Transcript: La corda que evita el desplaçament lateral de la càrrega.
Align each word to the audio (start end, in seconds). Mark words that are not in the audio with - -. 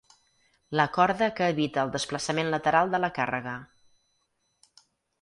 La 0.79 0.85
corda 0.95 1.27
que 1.41 1.51
evita 1.55 1.85
el 1.87 1.93
desplaçament 1.97 2.51
lateral 2.57 2.93
de 2.97 3.03
la 3.05 3.13
càrrega. 3.21 3.57